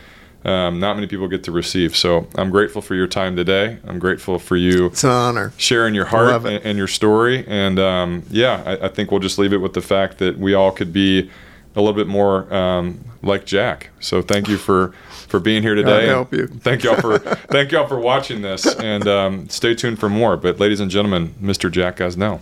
[0.45, 1.95] um, not many people get to receive.
[1.95, 3.79] So I'm grateful for your time today.
[3.85, 5.53] I'm grateful for you It's an honor.
[5.57, 7.45] sharing your heart and, and your story.
[7.47, 10.53] And um, yeah, I, I think we'll just leave it with the fact that we
[10.53, 11.29] all could be
[11.75, 13.89] a little bit more um, like Jack.
[13.99, 14.93] So thank you for
[15.27, 16.07] for being here today.
[16.07, 16.47] help you.
[16.47, 17.19] Thank y'all for
[17.49, 20.37] thank y'all for watching this, and um, stay tuned for more.
[20.37, 21.69] But ladies and gentlemen, Mr.
[21.69, 22.39] Jack Gosnell.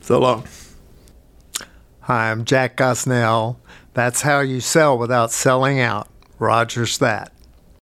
[0.00, 0.44] So long.
[2.02, 3.56] Hi, I'm Jack Gosnell.
[3.94, 6.08] That's how you sell without selling out.
[6.40, 7.32] Rogers that.